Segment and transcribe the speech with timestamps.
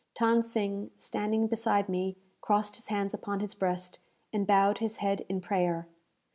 [0.19, 3.99] Than Sing, standing beside me, crossed his hands upon his breast,
[4.33, 5.87] and bowed his head in prayer.